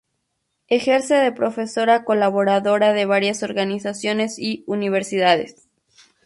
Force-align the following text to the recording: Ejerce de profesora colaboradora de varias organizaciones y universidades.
Ejerce 0.67 1.13
de 1.13 1.31
profesora 1.31 2.03
colaboradora 2.05 2.91
de 2.91 3.05
varias 3.05 3.43
organizaciones 3.43 4.39
y 4.39 4.63
universidades. 4.65 5.67